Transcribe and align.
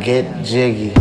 get 0.00 0.42
jiggy. 0.42 0.99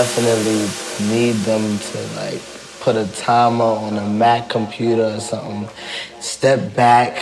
Definitely 0.00 0.66
need 1.14 1.34
them 1.44 1.78
to 1.78 1.98
like 2.16 2.40
put 2.80 2.96
a 2.96 3.06
timer 3.20 3.62
on 3.62 3.98
a 3.98 4.08
Mac 4.08 4.48
computer 4.48 5.04
or 5.04 5.20
something. 5.20 5.68
Step 6.20 6.74
back, 6.74 7.18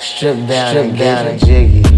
strip 0.00 0.36
down, 0.48 0.70
strip 0.70 0.86
and 0.86 0.98
down 0.98 1.26
and 1.26 1.40
jiggy. 1.44 1.97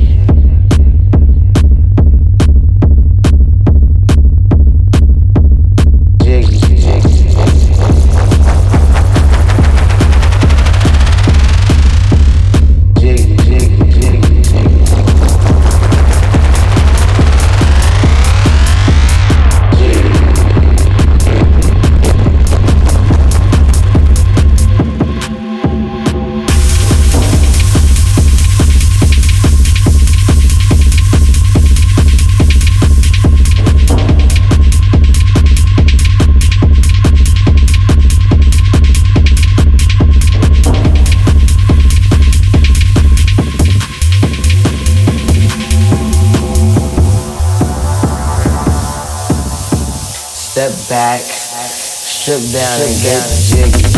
Step 50.61 50.91
back, 50.91 51.21
strip 51.21 52.43
down 52.53 52.81
and 52.83 53.03
get 53.03 53.81
jiggy. 53.83 53.90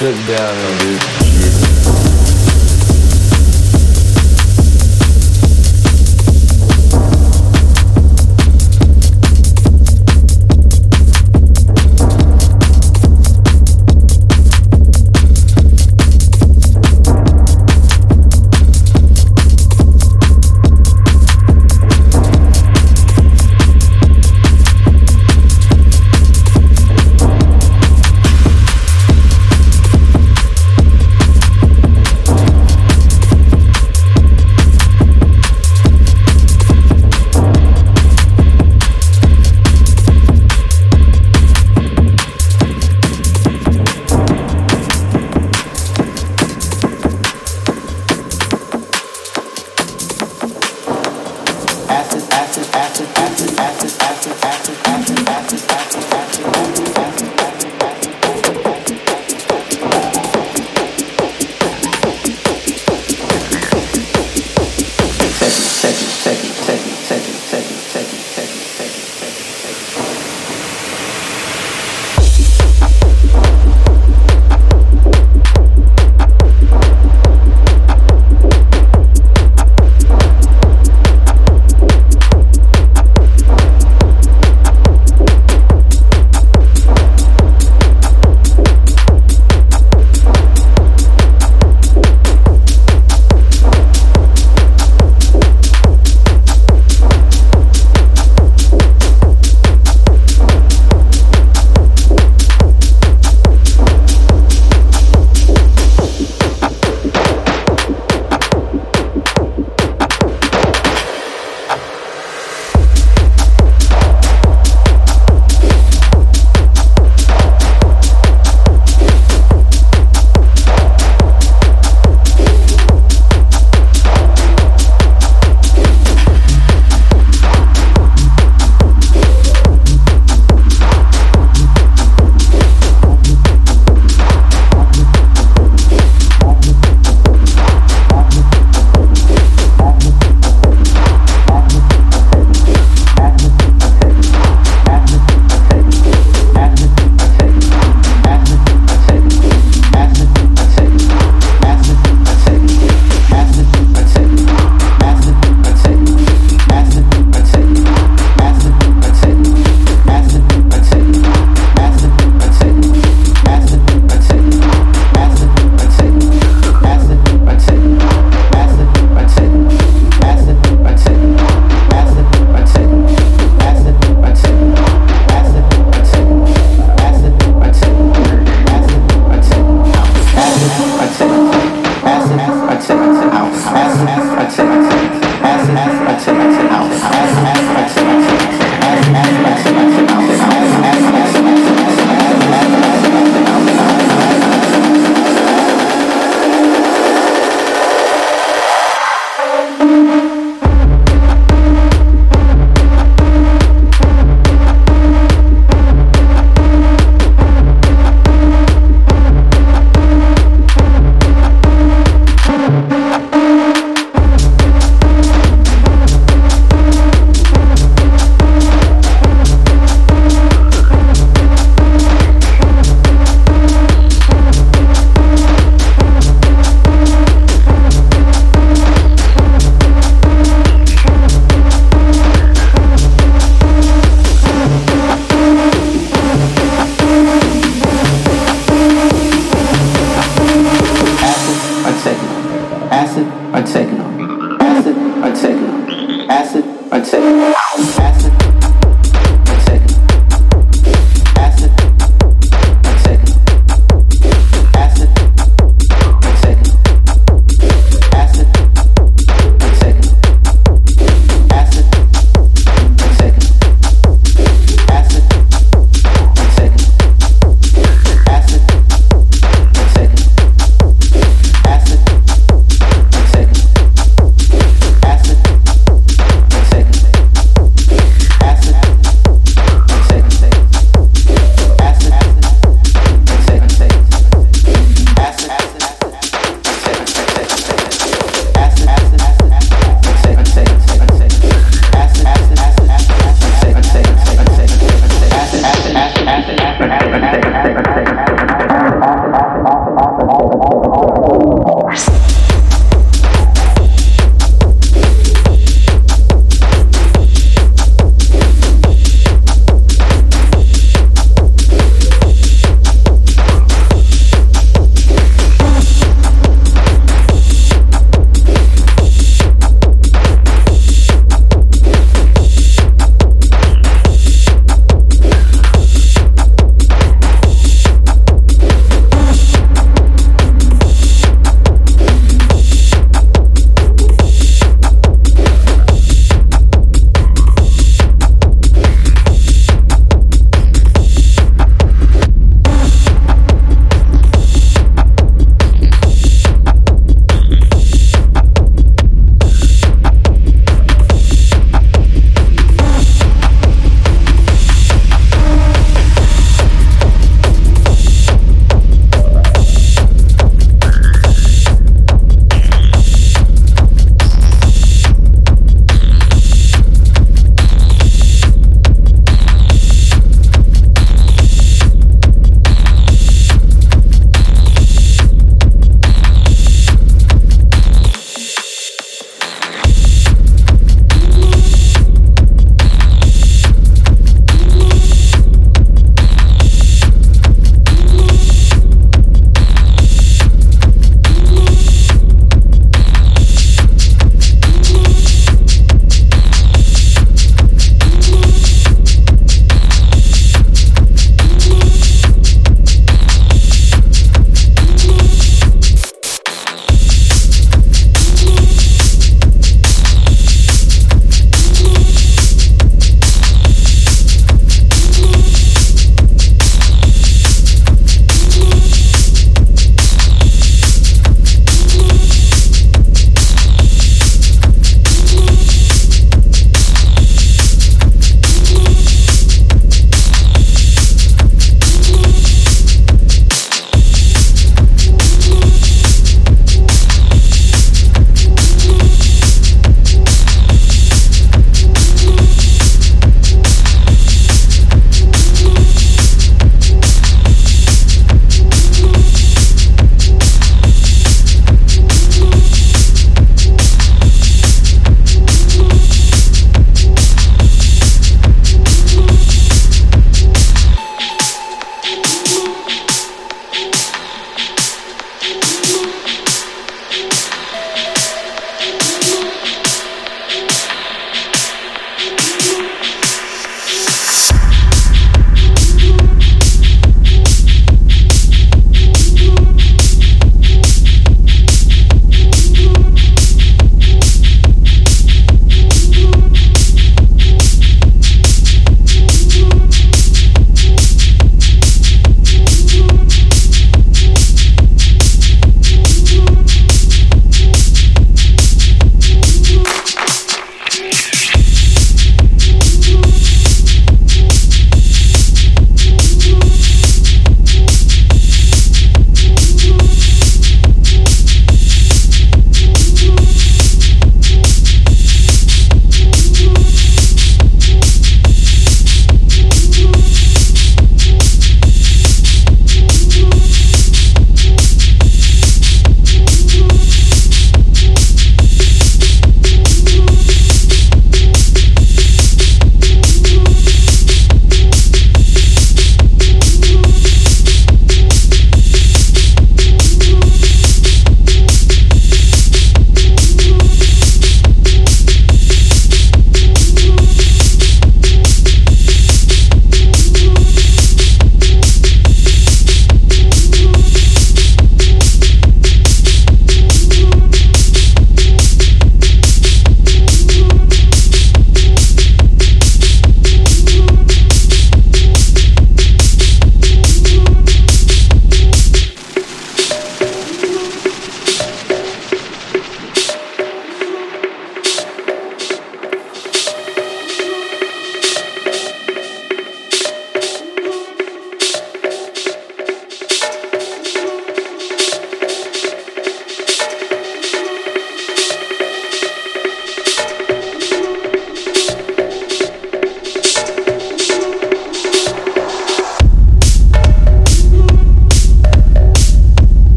Strip 0.00 0.16
down 0.26 0.56
and 0.56 0.80
do. 0.80 1.19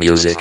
Music, 0.00 0.36